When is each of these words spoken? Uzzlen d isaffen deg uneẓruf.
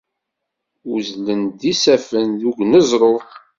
Uzzlen 0.93 1.41
d 1.59 1.61
isaffen 1.71 2.27
deg 2.41 2.55
uneẓruf. 2.61 3.29